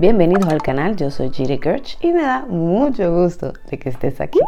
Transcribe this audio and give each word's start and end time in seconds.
Bienvenidos 0.00 0.46
al 0.46 0.62
canal, 0.62 0.96
yo 0.96 1.10
soy 1.10 1.28
Jiri 1.28 1.60
Kirch 1.60 1.98
y 2.00 2.10
me 2.12 2.22
da 2.22 2.46
mucho 2.48 3.14
gusto 3.14 3.52
de 3.70 3.78
que 3.78 3.90
estés 3.90 4.18
aquí. 4.22 4.38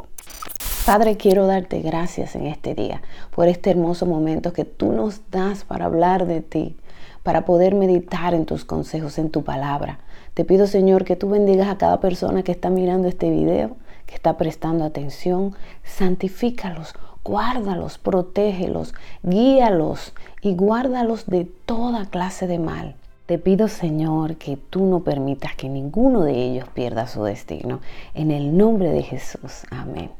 Padre, 0.87 1.19
quiero 1.19 1.47
darte 1.47 1.83
gracias 1.83 2.35
en 2.37 2.47
este 2.47 2.75
día 2.75 3.03
por 3.35 3.49
este 3.49 3.69
hermoso 3.69 4.07
momento 4.07 4.55
que 4.55 4.65
tú 4.65 4.93
nos 4.93 5.31
das 5.31 5.65
para 5.65 5.85
hablar 5.85 6.25
de 6.25 6.41
ti, 6.41 6.75
para 7.23 7.45
poder 7.45 7.75
meditar 7.75 8.33
en 8.33 8.47
tus 8.47 8.65
consejos, 8.65 9.19
en 9.19 9.29
tu 9.29 9.45
palabra. 9.45 9.99
Te 10.33 10.47
pido, 10.47 10.67
Señor, 10.67 11.05
que 11.05 11.17
tú 11.17 11.29
bendigas 11.29 11.69
a 11.69 11.77
cada 11.77 12.01
persona 12.01 12.43
que 12.43 12.53
está 12.53 12.71
mirando 12.71 13.07
este 13.07 13.29
video, 13.29 13.77
que 14.07 14.15
está 14.15 14.39
prestando 14.39 14.87
atención. 14.87 15.55
Santifícalos, 15.85 16.95
guárdalos, 17.25 17.99
protégelos, 17.99 18.95
guíalos 19.23 20.15
y 20.41 20.55
guárdalos 20.55 21.27
de 21.27 21.45
toda 21.67 22.07
clase 22.07 22.47
de 22.47 22.59
mal. 22.59 22.97
Te 23.33 23.39
pido, 23.39 23.67
Señor, 23.67 24.37
que 24.37 24.59
tú 24.59 24.85
no 24.85 25.05
permitas 25.05 25.57
que 25.57 25.67
ninguno 25.67 26.21
de 26.21 26.35
ellos 26.35 26.69
pierda 26.75 27.07
su 27.07 27.25
destino. 27.25 27.81
En 28.13 28.31
el 28.31 28.59
nombre 28.59 28.91
de 28.91 29.03
Jesús. 29.03 29.63
Amén. 29.71 30.11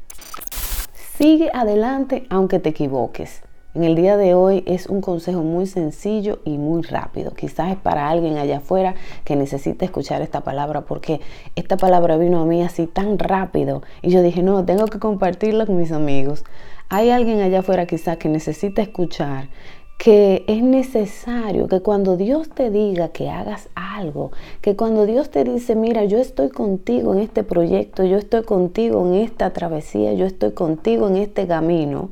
Sigue 1.15 1.51
adelante 1.53 2.25
aunque 2.31 2.57
te 2.57 2.69
equivoques. 2.69 3.43
En 3.75 3.83
el 3.83 3.95
día 3.95 4.17
de 4.17 4.33
hoy 4.33 4.63
es 4.65 4.87
un 4.87 5.01
consejo 5.01 5.43
muy 5.43 5.67
sencillo 5.67 6.39
y 6.43 6.57
muy 6.57 6.81
rápido. 6.81 7.35
Quizás 7.35 7.73
es 7.73 7.77
para 7.77 8.09
alguien 8.09 8.37
allá 8.37 8.57
afuera 8.57 8.95
que 9.25 9.35
necesita 9.35 9.85
escuchar 9.85 10.23
esta 10.23 10.41
palabra 10.41 10.81
porque 10.81 11.21
esta 11.55 11.77
palabra 11.77 12.17
vino 12.17 12.41
a 12.41 12.45
mí 12.45 12.63
así 12.63 12.87
tan 12.87 13.19
rápido 13.19 13.83
y 14.01 14.09
yo 14.09 14.23
dije, 14.23 14.41
no, 14.41 14.65
tengo 14.65 14.87
que 14.87 14.97
compartirla 14.97 15.67
con 15.67 15.77
mis 15.77 15.91
amigos. 15.91 16.45
Hay 16.89 17.11
alguien 17.11 17.41
allá 17.41 17.59
afuera 17.59 17.85
quizás 17.85 18.17
que 18.17 18.27
necesita 18.27 18.81
escuchar 18.81 19.49
que 19.97 20.43
es 20.47 20.61
necesario 20.61 21.67
que 21.67 21.79
cuando 21.79 22.17
Dios 22.17 22.49
te 22.49 22.69
diga 22.69 23.09
que 23.09 23.29
hagas 23.29 23.69
algo, 23.75 24.31
que 24.61 24.75
cuando 24.75 25.05
Dios 25.05 25.29
te 25.29 25.43
dice, 25.43 25.75
mira, 25.75 26.03
yo 26.05 26.17
estoy 26.17 26.49
contigo 26.49 27.13
en 27.13 27.19
este 27.19 27.43
proyecto, 27.43 28.03
yo 28.03 28.17
estoy 28.17 28.43
contigo 28.43 29.05
en 29.05 29.15
esta 29.15 29.53
travesía, 29.53 30.13
yo 30.13 30.25
estoy 30.25 30.51
contigo 30.51 31.07
en 31.07 31.17
este 31.17 31.47
camino, 31.47 32.09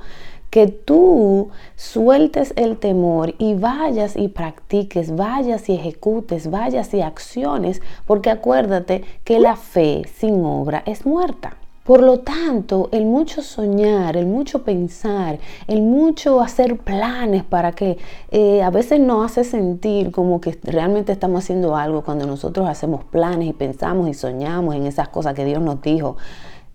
que 0.52 0.68
tú 0.68 1.50
sueltes 1.76 2.54
el 2.58 2.78
temor 2.78 3.36
y 3.38 3.56
vayas 3.56 4.18
y 4.18 4.28
practiques, 4.28 5.16
vayas 5.16 5.70
y 5.70 5.76
ejecutes, 5.76 6.50
vayas 6.50 6.94
y 6.94 7.02
acciones, 7.02 7.82
porque 8.06 8.30
acuérdate 8.30 9.04
que 9.24 9.40
la 9.40 9.56
fe 9.56 10.04
sin 10.18 10.44
obra 10.44 10.84
es 10.86 11.06
muerta. 11.06 11.58
Por 11.84 12.04
lo 12.04 12.20
tanto, 12.20 12.90
el 12.92 13.06
mucho 13.06 13.42
soñar, 13.42 14.16
el 14.16 14.28
mucho 14.28 14.64
pensar, 14.64 15.40
el 15.66 15.82
mucho 15.82 16.40
hacer 16.40 16.78
planes 16.78 17.44
para 17.44 17.72
que 17.72 17.98
eh, 18.30 18.62
a 18.62 18.70
veces 18.70 19.00
nos 19.00 19.26
hace 19.26 19.44
sentir 19.44 20.12
como 20.12 20.40
que 20.40 20.60
realmente 20.62 21.12
estamos 21.12 21.44
haciendo 21.44 21.76
algo 21.76 22.04
cuando 22.04 22.28
nosotros 22.28 22.70
hacemos 22.70 23.04
planes 23.06 23.50
y 23.50 23.54
pensamos 23.54 24.08
y 24.08 24.14
soñamos 24.14 24.76
en 24.76 24.86
esas 24.86 25.10
cosas 25.10 25.34
que 25.34 25.44
Dios 25.44 25.60
nos 25.60 25.82
dijo. 25.82 26.18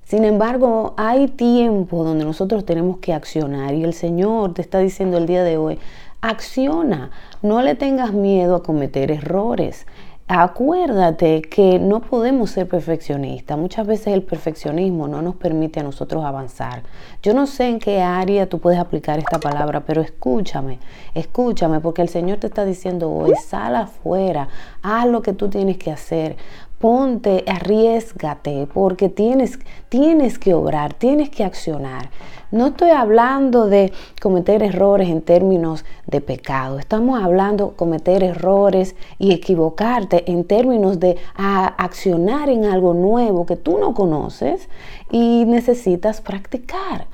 Sin 0.03 0.25
embargo, 0.25 0.95
hay 0.97 1.29
tiempo 1.29 2.03
donde 2.03 2.25
nosotros 2.25 2.65
tenemos 2.65 2.99
que 2.99 3.13
accionar 3.13 3.75
y 3.75 3.85
el 3.85 3.93
Señor 3.93 4.55
te 4.55 4.63
está 4.63 4.81
diciendo 4.81 5.19
el 5.19 5.27
día 5.27 5.45
de 5.45 5.57
hoy, 5.57 5.79
acciona, 6.21 7.11
no 7.43 7.63
le 7.63 7.77
tengas 7.77 8.13
miedo 8.13 8.57
a 8.57 8.63
cometer 8.65 9.13
errores. 9.13 9.87
Acuérdate 10.29 11.41
que 11.43 11.79
no 11.79 12.01
podemos 12.01 12.51
ser 12.51 12.67
perfeccionistas. 12.67 13.57
Muchas 13.57 13.87
veces 13.87 14.09
el 14.09 14.25
perfeccionismo 14.25 15.07
no 15.07 15.23
nos 15.23 15.37
permite 15.37 15.79
a 15.79 15.85
nosotros 15.85 16.25
avanzar. 16.25 16.83
Yo 17.23 17.33
no 17.33 17.47
sé 17.47 17.69
en 17.69 17.79
qué 17.79 18.03
área 18.03 18.49
tú 18.49 18.59
puedes 18.59 18.81
aplicar 18.81 19.21
esta 19.21 19.39
palabra, 19.39 19.85
pero 19.87 20.03
escúchame, 20.03 20.81
escúchame, 21.15 21.79
porque 21.79 22.03
el 22.03 22.09
Señor 22.09 22.39
te 22.39 22.49
está 22.49 22.65
diciendo 22.65 23.09
hoy, 23.09 23.35
sal 23.37 23.77
afuera, 23.77 24.49
haz 24.83 25.07
lo 25.07 25.23
que 25.23 25.33
tú 25.33 25.49
tienes 25.49 25.79
que 25.79 25.93
hacer 25.93 26.37
ponte, 26.79 27.45
arriesgate, 27.47 28.69
porque 28.73 29.09
tienes, 29.09 29.59
tienes 29.89 30.39
que 30.39 30.55
obrar, 30.55 30.95
tienes 30.95 31.31
que 31.31 31.45
accionar. 31.45 32.11
No 32.51 32.69
estoy 32.69 32.91
hablando 32.91 33.67
de 33.67 33.93
cometer 34.21 34.63
errores 34.63 35.09
en 35.09 35.23
términos 35.23 35.85
de 36.07 36.21
pecado, 36.21 36.79
estamos 36.79 37.23
hablando 37.23 37.69
de 37.69 37.77
cometer 37.77 38.23
errores 38.23 38.95
y 39.19 39.33
equivocarte 39.33 40.31
en 40.31 40.45
términos 40.45 41.01
de 41.01 41.17
accionar 41.35 42.49
en 42.49 42.65
algo 42.65 42.95
nuevo 42.95 43.47
que 43.47 43.57
tú 43.57 43.79
no 43.79 43.95
conoces 43.95 44.69
y 45.11 45.45
necesitas 45.47 46.21
practicar. 46.21 47.09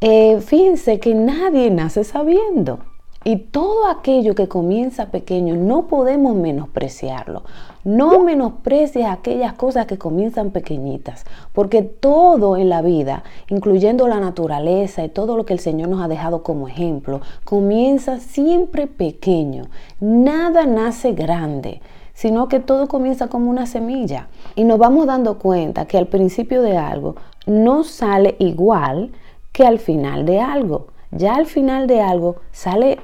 Eh, 0.00 0.40
fíjense 0.40 0.98
que 0.98 1.14
nadie 1.14 1.70
nace 1.70 2.02
sabiendo. 2.02 2.80
Y 3.24 3.36
todo 3.36 3.86
aquello 3.86 4.34
que 4.34 4.48
comienza 4.48 5.12
pequeño 5.12 5.54
no 5.54 5.86
podemos 5.86 6.34
menospreciarlo. 6.34 7.44
No 7.84 8.20
menosprecies 8.20 9.06
aquellas 9.06 9.54
cosas 9.54 9.86
que 9.86 9.98
comienzan 9.98 10.50
pequeñitas, 10.50 11.24
porque 11.52 11.82
todo 11.82 12.56
en 12.56 12.68
la 12.68 12.82
vida, 12.82 13.24
incluyendo 13.48 14.08
la 14.08 14.20
naturaleza 14.20 15.04
y 15.04 15.08
todo 15.08 15.36
lo 15.36 15.44
que 15.44 15.52
el 15.52 15.58
Señor 15.58 15.88
nos 15.88 16.02
ha 16.02 16.08
dejado 16.08 16.42
como 16.42 16.68
ejemplo, 16.68 17.20
comienza 17.44 18.20
siempre 18.20 18.86
pequeño. 18.86 19.64
Nada 20.00 20.66
nace 20.66 21.12
grande 21.12 21.80
sino 22.14 22.46
que 22.46 22.60
todo 22.60 22.88
comienza 22.88 23.28
como 23.28 23.48
una 23.48 23.66
semilla. 23.66 24.28
Y 24.54 24.64
nos 24.64 24.78
vamos 24.78 25.06
dando 25.06 25.38
cuenta 25.38 25.86
que 25.86 25.96
al 25.96 26.06
principio 26.06 26.60
de 26.60 26.76
algo 26.76 27.16
no 27.46 27.84
sale 27.84 28.36
igual 28.38 29.12
que 29.50 29.64
al 29.64 29.78
final 29.78 30.26
de 30.26 30.38
algo. 30.38 30.88
Ya 31.10 31.34
al 31.34 31.46
final 31.46 31.86
de 31.86 32.02
algo 32.02 32.36
sale 32.52 32.98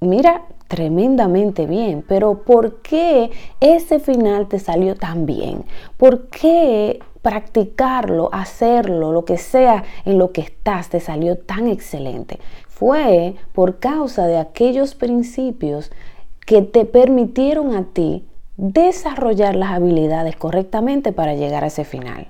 mira, 0.00 0.42
tremendamente 0.70 1.66
bien, 1.66 2.04
pero 2.06 2.44
¿por 2.44 2.76
qué 2.76 3.32
ese 3.58 3.98
final 3.98 4.46
te 4.46 4.60
salió 4.60 4.94
tan 4.94 5.26
bien? 5.26 5.64
¿Por 5.96 6.28
qué 6.28 7.00
practicarlo, 7.22 8.30
hacerlo, 8.32 9.10
lo 9.10 9.24
que 9.24 9.36
sea 9.36 9.82
en 10.04 10.16
lo 10.16 10.30
que 10.30 10.42
estás, 10.42 10.88
te 10.88 11.00
salió 11.00 11.36
tan 11.36 11.66
excelente? 11.66 12.38
Fue 12.68 13.34
por 13.52 13.80
causa 13.80 14.28
de 14.28 14.38
aquellos 14.38 14.94
principios 14.94 15.90
que 16.46 16.62
te 16.62 16.84
permitieron 16.84 17.74
a 17.74 17.86
ti 17.86 18.24
desarrollar 18.56 19.56
las 19.56 19.72
habilidades 19.72 20.36
correctamente 20.36 21.10
para 21.10 21.34
llegar 21.34 21.64
a 21.64 21.66
ese 21.66 21.84
final. 21.84 22.28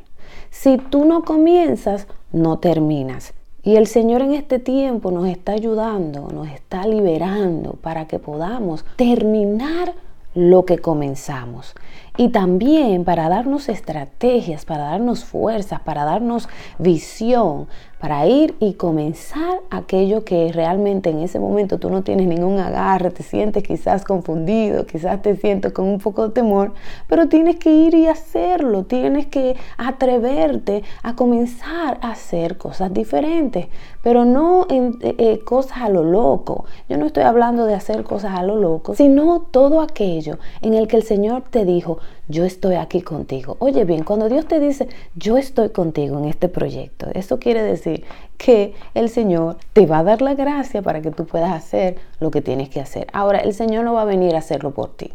Si 0.49 0.79
tú 0.79 1.05
no 1.05 1.25
comienzas, 1.25 2.07
no 2.33 2.59
terminas. 2.59 3.35
Y 3.63 3.77
el 3.77 3.87
Señor 3.87 4.23
en 4.23 4.33
este 4.33 4.59
tiempo 4.59 5.11
nos 5.11 5.29
está 5.29 5.53
ayudando, 5.53 6.29
nos 6.33 6.49
está 6.49 6.87
liberando 6.87 7.73
para 7.83 8.07
que 8.07 8.19
podamos 8.19 8.85
terminar 8.97 9.95
lo 10.35 10.65
que 10.65 10.79
comenzamos. 10.79 11.75
Y 12.17 12.29
también 12.29 13.05
para 13.05 13.29
darnos 13.29 13.69
estrategias, 13.69 14.65
para 14.65 14.85
darnos 14.85 15.25
fuerzas, 15.25 15.81
para 15.81 16.05
darnos 16.05 16.49
visión, 16.79 17.67
para 18.01 18.27
ir 18.27 18.57
y 18.61 18.75
comenzar 18.75 19.61
aquello 19.69 20.25
que 20.25 20.51
realmente 20.53 21.11
en 21.11 21.21
ese 21.21 21.39
momento 21.39 21.79
tú 21.79 21.91
no 21.91 22.03
tienes 22.03 22.27
ningún 22.27 22.59
agarre, 22.59 23.11
te 23.11 23.23
sientes 23.23 23.63
quizás 23.63 24.05
confundido, 24.05 24.87
quizás 24.87 25.21
te 25.21 25.37
sientes 25.37 25.73
con 25.73 25.85
un 25.87 25.99
poco 25.99 26.29
de 26.29 26.35
temor, 26.35 26.73
pero 27.09 27.29
tienes 27.29 27.57
que 27.57 27.71
ir 27.71 27.95
y 27.95 28.07
hacerlo, 28.07 28.85
tienes 28.85 29.27
que 29.27 29.55
atreverte 29.77 30.83
a 31.03 31.15
comenzar 31.15 31.99
a 32.01 32.13
hacer 32.13 32.57
cosas 32.57 32.93
diferentes, 32.93 33.69
pero 34.03 34.25
no 34.25 34.67
eh, 34.71 34.93
eh, 35.03 35.41
cosas 35.45 35.83
a 35.83 35.91
lo 35.91 36.03
loco. 36.03 36.65
Yo 36.89 36.97
no 36.97 37.05
estoy 37.05 37.25
hablando 37.25 37.67
de 37.67 37.75
hacer 37.75 38.03
cosas 38.03 38.39
a 38.39 38.43
lo 38.43 38.57
loco, 38.57 38.95
sino 38.95 39.41
todo 39.51 39.83
aquello 39.83 40.39
en 40.63 40.73
el 40.73 40.89
que 40.89 40.97
el 40.97 41.03
Señor 41.03 41.43
te 41.51 41.67
dijo, 41.67 41.99
yo 42.31 42.45
estoy 42.45 42.77
aquí 42.77 43.03
contigo. 43.03 43.57
Oye 43.59 43.85
bien, 43.85 44.05
cuando 44.05 44.29
Dios 44.29 44.47
te 44.47 44.61
dice, 44.61 44.89
yo 45.15 45.37
estoy 45.37 45.71
contigo 45.71 46.19
en 46.19 46.27
este 46.27 46.49
proyecto, 46.49 47.07
eso 47.15 47.39
quiere 47.39 47.63
decir 47.63 48.05
que 48.39 48.75
el 48.95 49.11
Señor 49.11 49.57
te 49.73 49.87
va 49.87 49.99
a 49.99 50.05
dar 50.05 50.23
la 50.23 50.35
gracia 50.35 50.81
para 50.81 51.03
que 51.03 51.11
tú 51.11 51.27
puedas 51.27 51.53
hacer 51.53 51.97
lo 52.21 52.31
que 52.31 52.41
tienes 52.41 52.69
que 52.69 52.81
hacer. 52.81 53.09
Ahora, 53.13 53.39
el 53.41 53.53
Señor 53.53 53.85
no 53.85 53.95
va 53.95 54.03
a 54.03 54.07
venir 54.07 54.35
a 54.35 54.39
hacerlo 54.39 54.71
por 54.71 54.97
ti. 54.97 55.13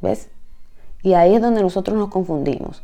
¿Ves? 0.00 0.28
Y 1.02 1.14
ahí 1.14 1.34
es 1.34 1.40
donde 1.40 1.62
nosotros 1.62 1.96
nos 1.96 2.08
confundimos 2.08 2.82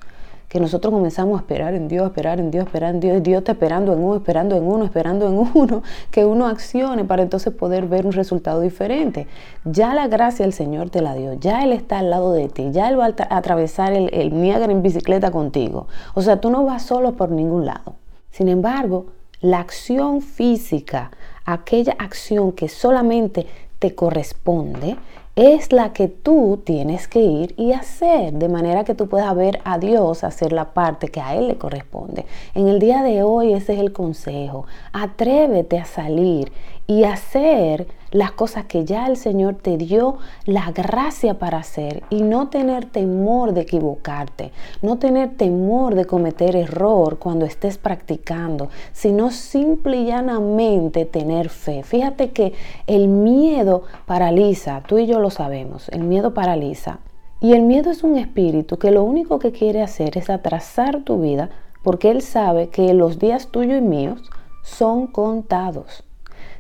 que 0.55 0.61
nosotros 0.61 0.95
comenzamos 0.95 1.37
a 1.37 1.41
esperar 1.41 1.75
en 1.75 1.89
Dios, 1.89 2.07
esperar 2.07 2.39
en 2.39 2.53
Dios, 2.53 2.67
esperar 2.67 2.95
en 2.95 3.01
Dios, 3.01 3.21
Dios 3.25 3.39
está 3.39 3.51
esperando 3.51 3.93
en 3.93 3.99
uno, 3.99 4.15
esperando 4.15 4.55
en 4.55 4.63
uno, 4.63 4.85
esperando 4.85 5.27
en 5.27 5.51
uno, 5.53 5.83
que 6.13 6.25
uno 6.25 6.47
accione 6.47 7.05
para 7.05 7.25
entonces 7.25 7.53
poder 7.53 7.89
ver 7.89 8.07
un 8.07 8.13
resultado 8.13 8.61
diferente. 8.61 9.27
Ya 9.65 9.95
la 9.95 10.07
gracia 10.07 10.45
del 10.45 10.53
Señor 10.53 10.91
te 10.91 11.03
la 11.03 11.17
dio, 11.17 11.33
ya 11.33 11.65
Él 11.65 11.73
está 11.73 11.99
al 11.99 12.09
lado 12.09 12.33
de 12.33 12.49
ti, 12.49 12.71
ya 12.71 12.89
Él 12.89 13.01
va 13.01 13.07
a 13.07 13.37
atravesar 13.37 13.95
el, 13.95 14.15
el 14.15 14.41
Niágara 14.41 14.71
en 14.71 14.81
bicicleta 14.81 15.33
contigo. 15.33 15.89
O 16.15 16.23
sea, 16.23 16.41
tú 16.41 16.51
no 16.51 16.65
vas 16.65 16.85
solo 16.85 17.17
por 17.17 17.33
ningún 17.33 17.67
lado. 17.67 17.97
Sin 18.31 18.47
embargo, 18.47 19.07
la 19.41 19.59
acción 19.59 20.23
física, 20.23 21.11
aquella 21.45 21.97
acción 21.99 22.53
que 22.53 22.69
solamente 22.69 23.49
te 23.81 23.97
corresponde, 23.97 24.99
es 25.37 25.73
la 25.73 25.93
que 25.93 26.07
tú 26.07 26.63
tienes 26.65 27.09
que 27.09 27.21
ir 27.21 27.55
y 27.57 27.73
hacer, 27.73 28.35
de 28.35 28.49
manera 28.49 28.85
que 28.85 28.95
tú 28.95 29.09
puedas 29.09 29.35
ver 29.35 29.61
a 29.65 29.79
Dios 29.79 30.23
hacer 30.23 30.53
la 30.53 30.73
parte 30.73 31.09
que 31.09 31.21
a 31.21 31.35
Él 31.35 31.49
le 31.49 31.57
corresponde. 31.57 32.25
En 32.55 32.69
el 32.69 32.79
día 32.79 33.03
de 33.03 33.23
hoy 33.25 33.53
ese 33.53 33.75
es 33.75 33.81
el 33.81 33.93
consejo. 33.93 34.67
Atrévete 34.93 35.79
a 35.79 35.85
salir 35.85 36.53
y 36.87 37.05
hacer 37.05 37.89
las 38.15 38.31
cosas 38.31 38.67
que 38.67 38.85
ya 38.85 39.09
el 39.09 39.17
Señor 39.17 39.57
te 39.57 39.77
dio 39.77 40.19
la 40.47 40.71
gracia 40.71 41.41
para 41.41 41.59
hacer 41.59 42.05
y 42.11 42.23
no 42.23 42.49
tener 42.49 42.85
temor 42.85 43.55
de 43.55 43.63
equivocarte, 43.63 44.53
no 44.83 44.99
tener 44.99 45.37
temor 45.37 45.97
de 45.97 46.05
cometer 46.05 46.55
error 46.55 47.19
cuando 47.19 47.45
estés 47.45 47.77
practicando, 47.77 48.69
sino 48.93 49.33
simple 49.33 49.97
y 49.97 50.07
llanamente 50.07 51.07
tener 51.07 51.49
fe. 51.49 51.83
Fíjate 51.83 52.31
que 52.31 52.53
el 52.87 53.09
miedo 53.09 53.83
paraliza, 54.07 54.85
tú 54.87 54.99
y 54.99 55.07
yo 55.07 55.19
lo 55.19 55.31
sabemos, 55.31 55.89
el 55.89 56.05
miedo 56.05 56.35
paraliza. 56.35 57.01
Y 57.41 57.53
el 57.55 57.63
miedo 57.63 57.91
es 57.91 58.05
un 58.05 58.17
espíritu 58.17 58.79
que 58.79 58.93
lo 58.93 59.03
único 59.03 59.41
que 59.41 59.51
quiere 59.51 59.83
hacer 59.83 60.17
es 60.17 60.31
atrasar 60.31 61.03
tu 61.03 61.21
vida 61.21 61.51
porque 61.83 62.13
él 62.13 62.23
sabe 62.23 62.69
que 62.69 62.95
los 62.95 63.19
días 63.19 63.49
tuyos 63.49 63.79
y 63.79 63.83
míos 63.83 64.23
son 64.63 65.09
contados. 65.09 66.04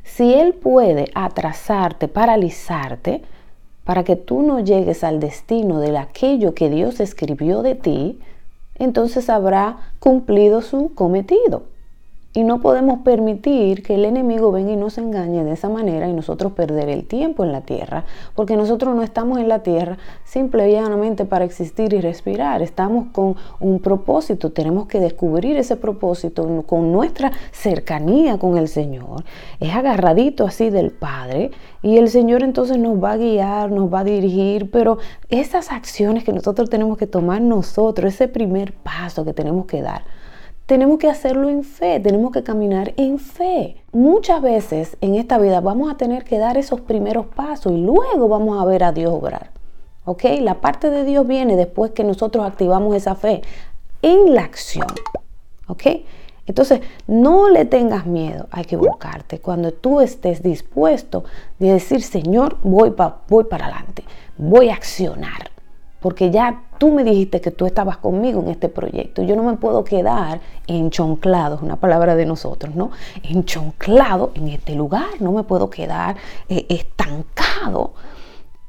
Si 0.04 0.32
Él 0.32 0.54
puede 0.54 1.10
atrasarte, 1.14 2.06
paralizarte, 2.06 3.22
para 3.84 4.04
que 4.04 4.16
tú 4.16 4.42
no 4.42 4.60
llegues 4.60 5.02
al 5.04 5.18
destino 5.18 5.80
de 5.80 5.96
aquello 5.98 6.54
que 6.54 6.70
Dios 6.70 7.00
escribió 7.00 7.62
de 7.62 7.74
ti, 7.74 8.20
entonces 8.76 9.28
habrá 9.28 9.92
cumplido 9.98 10.62
su 10.62 10.94
cometido. 10.94 11.73
Y 12.36 12.42
no 12.42 12.60
podemos 12.60 12.98
permitir 13.04 13.84
que 13.84 13.94
el 13.94 14.04
enemigo 14.04 14.50
venga 14.50 14.72
y 14.72 14.76
nos 14.76 14.98
engañe 14.98 15.44
de 15.44 15.52
esa 15.52 15.68
manera 15.68 16.08
y 16.08 16.12
nosotros 16.12 16.50
perder 16.50 16.88
el 16.88 17.04
tiempo 17.04 17.44
en 17.44 17.52
la 17.52 17.60
tierra, 17.60 18.04
porque 18.34 18.56
nosotros 18.56 18.96
no 18.96 19.04
estamos 19.04 19.38
en 19.38 19.48
la 19.48 19.60
tierra 19.60 19.98
simple 20.24 20.68
y 20.68 20.72
llanamente 20.72 21.26
para 21.26 21.44
existir 21.44 21.92
y 21.92 22.00
respirar, 22.00 22.60
estamos 22.60 23.06
con 23.12 23.36
un 23.60 23.78
propósito, 23.78 24.50
tenemos 24.50 24.88
que 24.88 24.98
descubrir 24.98 25.56
ese 25.56 25.76
propósito 25.76 26.64
con 26.66 26.90
nuestra 26.90 27.30
cercanía 27.52 28.36
con 28.36 28.58
el 28.58 28.66
Señor, 28.66 29.22
es 29.60 29.72
agarradito 29.72 30.44
así 30.44 30.70
del 30.70 30.90
Padre 30.90 31.52
y 31.82 31.98
el 31.98 32.08
Señor 32.08 32.42
entonces 32.42 32.78
nos 32.78 33.00
va 33.00 33.12
a 33.12 33.16
guiar, 33.16 33.70
nos 33.70 33.94
va 33.94 34.00
a 34.00 34.04
dirigir, 34.04 34.72
pero 34.72 34.98
esas 35.28 35.70
acciones 35.70 36.24
que 36.24 36.32
nosotros 36.32 36.68
tenemos 36.68 36.98
que 36.98 37.06
tomar 37.06 37.40
nosotros, 37.40 38.12
ese 38.12 38.26
primer 38.26 38.72
paso 38.72 39.24
que 39.24 39.32
tenemos 39.32 39.66
que 39.66 39.82
dar, 39.82 40.02
tenemos 40.66 40.98
que 40.98 41.10
hacerlo 41.10 41.50
en 41.50 41.62
fe, 41.62 42.00
tenemos 42.00 42.32
que 42.32 42.42
caminar 42.42 42.94
en 42.96 43.18
fe. 43.18 43.76
Muchas 43.92 44.40
veces 44.40 44.96
en 45.00 45.14
esta 45.14 45.38
vida 45.38 45.60
vamos 45.60 45.92
a 45.92 45.96
tener 45.96 46.24
que 46.24 46.38
dar 46.38 46.56
esos 46.56 46.80
primeros 46.80 47.26
pasos 47.26 47.72
y 47.72 47.76
luego 47.76 48.28
vamos 48.28 48.60
a 48.60 48.64
ver 48.64 48.84
a 48.84 48.92
Dios 48.92 49.12
obrar. 49.12 49.50
¿Ok? 50.06 50.24
La 50.40 50.60
parte 50.60 50.90
de 50.90 51.04
Dios 51.04 51.26
viene 51.26 51.56
después 51.56 51.90
que 51.92 52.04
nosotros 52.04 52.46
activamos 52.46 52.94
esa 52.96 53.14
fe 53.14 53.42
en 54.02 54.34
la 54.34 54.42
acción. 54.42 54.88
¿Ok? 55.66 55.86
Entonces, 56.46 56.80
no 57.06 57.48
le 57.48 57.64
tengas 57.64 58.04
miedo 58.04 58.48
a 58.50 58.60
equivocarte 58.60 59.38
cuando 59.38 59.72
tú 59.72 60.00
estés 60.00 60.42
dispuesto 60.42 61.24
de 61.58 61.72
decir, 61.72 62.02
Señor, 62.02 62.58
voy, 62.62 62.94
voy 63.28 63.44
para 63.44 63.66
adelante, 63.66 64.04
voy 64.36 64.68
a 64.68 64.74
accionar 64.74 65.54
porque 66.04 66.30
ya 66.30 66.63
tú 66.78 66.92
me 66.92 67.04
dijiste 67.04 67.40
que 67.40 67.50
tú 67.50 67.66
estabas 67.66 67.98
conmigo 67.98 68.40
en 68.42 68.48
este 68.48 68.68
proyecto. 68.68 69.22
Yo 69.22 69.36
no 69.36 69.42
me 69.42 69.56
puedo 69.56 69.84
quedar 69.84 70.40
enchonclado, 70.66 71.56
es 71.56 71.62
una 71.62 71.76
palabra 71.76 72.16
de 72.16 72.26
nosotros, 72.26 72.74
¿no? 72.74 72.90
Enchonclado 73.22 74.32
en 74.34 74.48
este 74.48 74.74
lugar, 74.74 75.20
no 75.20 75.32
me 75.32 75.42
puedo 75.44 75.70
quedar 75.70 76.16
eh, 76.48 76.66
estancado 76.68 77.92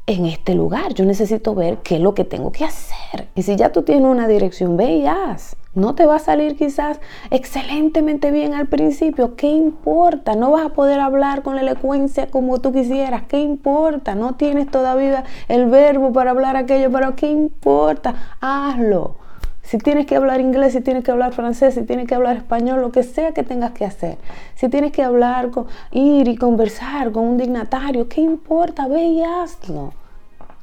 en 0.08 0.26
este 0.26 0.56
lugar. 0.56 0.94
Yo 0.94 1.06
necesito 1.06 1.56
ver 1.56 1.78
qué 1.80 1.96
es 1.96 2.02
lo 2.02 2.14
que 2.14 2.24
tengo 2.24 2.52
que 2.52 2.66
hacer. 2.66 3.28
Y 3.36 3.44
si 3.44 3.56
ya 3.56 3.72
tú 3.72 3.84
tienes 3.84 4.06
una 4.06 4.28
dirección, 4.28 4.78
ve 4.78 4.98
y 4.98 5.08
haz. 5.08 5.56
No 5.74 5.94
te 5.94 6.06
va 6.06 6.16
a 6.16 6.20
salir 6.20 6.56
quizás 6.56 7.02
excelentemente 7.32 8.32
bien 8.32 8.54
al 8.54 8.68
principio. 8.68 9.36
¿Qué 9.36 9.48
importa? 9.48 10.36
No 10.36 10.52
vas 10.52 10.68
a 10.68 10.70
poder 10.70 11.02
hablar 11.02 11.44
con 11.44 11.56
la 11.56 11.64
elocuencia 11.64 12.28
como 12.28 12.60
tú 12.60 12.72
quisieras. 12.72 13.24
¿Qué 13.28 13.42
importa? 13.42 14.16
No 14.16 14.36
tienes 14.36 14.72
todavía 14.72 15.26
el 15.50 15.66
verbo 15.66 16.14
para 16.14 16.32
hablar 16.32 16.56
aquello, 16.56 16.90
pero 16.92 17.16
¿qué 17.16 17.28
importa? 17.28 18.38
Hazlo. 18.40 19.25
Si 19.66 19.80
tienes 19.80 20.06
que 20.06 20.16
hablar 20.16 20.42
inglés, 20.42 20.74
si 20.74 20.82
tienes 20.82 21.04
que 21.04 21.12
hablar 21.12 21.34
francés, 21.34 21.74
si 21.74 21.82
tienes 21.82 22.08
que 22.08 22.14
hablar 22.14 22.38
español, 22.38 22.82
lo 22.82 22.92
que 22.92 23.02
sea 23.02 23.32
que 23.32 23.42
tengas 23.42 23.72
que 23.72 23.84
hacer. 23.84 24.18
Si 24.54 24.70
tienes 24.70 24.92
que 24.92 25.02
hablar, 25.02 25.50
con, 25.50 25.66
ir 25.92 26.28
y 26.28 26.36
conversar 26.36 27.12
con 27.12 27.24
un 27.24 27.38
dignatario, 27.38 28.08
¿qué 28.08 28.22
importa? 28.22 28.88
Ve 28.88 29.04
y 29.04 29.24
hazlo. 29.24 29.94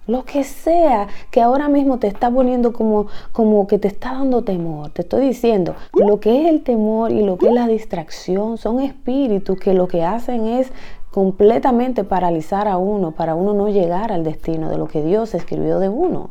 Lo 0.07 0.25
que 0.25 0.45
sea 0.45 1.09
que 1.33 1.41
ahora 1.41 1.69
mismo 1.69 1.99
te 1.99 2.07
está 2.07 2.31
poniendo 2.31 2.73
como, 2.73 3.09
como 3.33 3.67
que 3.67 3.79
te 3.79 3.89
está 3.89 4.13
dando 4.13 4.43
temor. 4.43 4.91
Te 4.91 5.03
estoy 5.03 5.27
diciendo, 5.27 5.75
lo 5.95 6.21
que 6.21 6.43
es 6.43 6.49
el 6.49 6.63
temor 6.63 7.11
y 7.11 7.23
lo 7.23 7.39
que 7.39 7.49
es 7.49 7.53
la 7.53 7.67
distracción 7.67 8.57
son 8.57 8.81
espíritus 8.81 9.59
que 9.59 9.75
lo 9.75 9.89
que 9.89 10.05
hacen 10.05 10.47
es 10.47 10.73
completamente 11.11 12.05
paralizar 12.05 12.69
a 12.69 12.79
uno 12.79 13.11
para 13.11 13.35
uno 13.35 13.53
no 13.53 13.69
llegar 13.69 14.13
al 14.13 14.25
destino 14.25 14.71
de 14.71 14.79
lo 14.79 14.87
que 14.87 15.03
Dios 15.03 15.35
escribió 15.35 15.81
de 15.81 15.89
uno. 15.89 16.31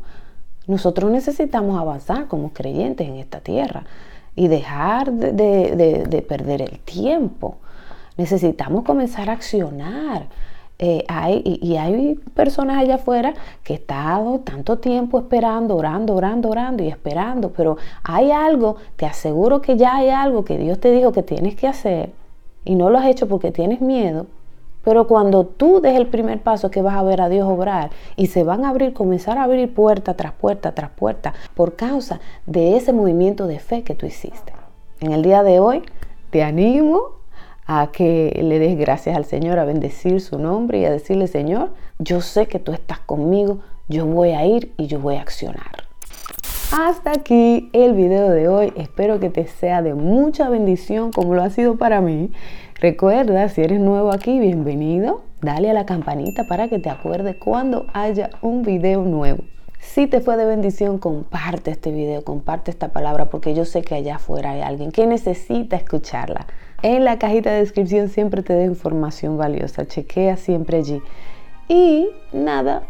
Nosotros 0.67 1.11
necesitamos 1.11 1.79
avanzar 1.79 2.27
como 2.27 2.53
creyentes 2.53 3.07
en 3.07 3.15
esta 3.15 3.39
tierra 3.39 3.83
y 4.35 4.47
dejar 4.47 5.11
de, 5.11 6.25
perder 6.27 6.61
el 6.61 6.79
tiempo. 6.79 7.57
Necesitamos 8.17 8.83
comenzar 8.83 9.29
a 9.29 9.33
accionar. 9.33 10.27
Eh, 10.79 11.05
hay, 11.07 11.43
y, 11.61 11.75
hay 11.75 12.15
personas 12.33 12.79
allá 12.79 12.95
afuera 12.95 13.35
que 13.63 13.73
han 13.73 13.79
estado 13.79 14.39
tanto 14.39 14.79
tiempo 14.79 15.19
esperando, 15.19 15.75
orando, 15.75 16.15
orando, 16.15 16.49
orando 16.49 16.83
y 16.83 16.87
esperando, 16.87 17.51
pero 17.51 17.77
hay 18.03 18.31
algo, 18.31 18.77
te 18.95 19.05
aseguro 19.05 19.61
que 19.61 19.77
ya 19.77 19.97
hay 19.97 20.09
algo 20.09 20.43
que 20.43 20.57
Dios 20.57 20.79
te 20.79 20.91
dijo 20.91 21.11
que 21.11 21.21
tienes 21.21 21.55
que 21.55 21.67
hacer 21.67 22.13
y 22.65 22.73
no 22.73 22.89
lo 22.89 22.97
has 22.97 23.05
hecho 23.05 23.27
porque 23.27 23.51
tienes 23.51 23.79
miedo 23.79 24.25
pero 24.83 25.07
cuando 25.07 25.45
tú 25.45 25.81
des 25.81 25.95
el 25.95 26.07
primer 26.07 26.41
paso 26.41 26.71
que 26.71 26.81
vas 26.81 26.95
a 26.95 27.03
ver 27.03 27.21
a 27.21 27.29
Dios 27.29 27.47
obrar 27.47 27.91
y 28.15 28.27
se 28.27 28.43
van 28.43 28.65
a 28.65 28.69
abrir, 28.69 28.93
comenzar 28.93 29.37
a 29.37 29.43
abrir 29.43 29.73
puerta 29.73 30.15
tras 30.15 30.33
puerta 30.33 30.73
tras 30.73 30.91
puerta 30.91 31.33
por 31.55 31.75
causa 31.75 32.19
de 32.45 32.77
ese 32.77 32.93
movimiento 32.93 33.47
de 33.47 33.59
fe 33.59 33.83
que 33.83 33.95
tú 33.95 34.05
hiciste. 34.05 34.53
En 34.99 35.11
el 35.11 35.21
día 35.21 35.43
de 35.43 35.59
hoy 35.59 35.83
te 36.29 36.43
animo 36.43 37.21
a 37.65 37.91
que 37.91 38.39
le 38.43 38.59
des 38.59 38.77
gracias 38.77 39.15
al 39.15 39.25
Señor, 39.25 39.59
a 39.59 39.65
bendecir 39.65 40.19
su 40.21 40.39
nombre 40.39 40.79
y 40.79 40.85
a 40.85 40.91
decirle, 40.91 41.27
Señor, 41.27 41.69
yo 41.99 42.21
sé 42.21 42.47
que 42.47 42.59
tú 42.59 42.73
estás 42.73 42.99
conmigo, 42.99 43.59
yo 43.87 44.05
voy 44.05 44.31
a 44.31 44.45
ir 44.45 44.73
y 44.77 44.87
yo 44.87 44.99
voy 44.99 45.15
a 45.15 45.21
accionar. 45.21 45.80
Hasta 46.71 47.11
aquí 47.11 47.69
el 47.73 47.93
video 47.95 48.29
de 48.29 48.47
hoy. 48.47 48.71
Espero 48.77 49.19
que 49.19 49.29
te 49.29 49.45
sea 49.45 49.81
de 49.81 49.93
mucha 49.93 50.47
bendición 50.47 51.11
como 51.11 51.35
lo 51.35 51.43
ha 51.43 51.49
sido 51.49 51.77
para 51.77 51.99
mí. 51.99 52.31
Recuerda, 52.75 53.49
si 53.49 53.59
eres 53.59 53.81
nuevo 53.81 54.13
aquí, 54.13 54.39
bienvenido. 54.39 55.21
Dale 55.41 55.69
a 55.69 55.73
la 55.73 55.85
campanita 55.85 56.45
para 56.47 56.69
que 56.69 56.79
te 56.79 56.89
acuerdes 56.89 57.35
cuando 57.35 57.87
haya 57.93 58.29
un 58.41 58.63
video 58.63 59.01
nuevo. 59.03 59.43
Si 59.79 60.07
te 60.07 60.21
fue 60.21 60.37
de 60.37 60.45
bendición, 60.45 60.97
comparte 60.97 61.71
este 61.71 61.91
video, 61.91 62.23
comparte 62.23 62.71
esta 62.71 62.93
palabra, 62.93 63.25
porque 63.25 63.53
yo 63.53 63.65
sé 63.65 63.81
que 63.81 63.95
allá 63.95 64.15
afuera 64.15 64.51
hay 64.51 64.61
alguien 64.61 64.93
que 64.93 65.05
necesita 65.05 65.75
escucharla. 65.75 66.47
En 66.83 67.03
la 67.03 67.19
cajita 67.19 67.51
de 67.51 67.59
descripción 67.59 68.07
siempre 68.07 68.43
te 68.43 68.55
da 68.55 68.63
información 68.63 69.37
valiosa. 69.37 69.85
Chequea 69.85 70.37
siempre 70.37 70.77
allí. 70.77 71.01
Y 71.67 72.07
nada, 72.31 72.83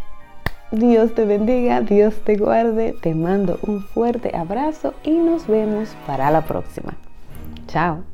Dios 0.71 1.13
te 1.13 1.25
bendiga, 1.25 1.81
Dios 1.81 2.15
te 2.23 2.37
guarde, 2.37 2.93
te 2.93 3.13
mando 3.13 3.59
un 3.63 3.81
fuerte 3.81 4.35
abrazo 4.35 4.93
y 5.03 5.11
nos 5.11 5.47
vemos 5.47 5.89
para 6.07 6.31
la 6.31 6.41
próxima. 6.41 6.93
Chao. 7.67 8.10